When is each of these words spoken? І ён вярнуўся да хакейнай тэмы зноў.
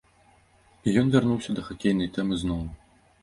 І 0.87 0.93
ён 1.01 1.11
вярнуўся 1.15 1.51
да 1.59 1.65
хакейнай 1.69 2.09
тэмы 2.15 2.39
зноў. 2.45 2.63